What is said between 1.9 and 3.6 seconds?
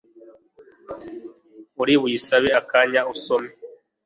buyisabe akanya usome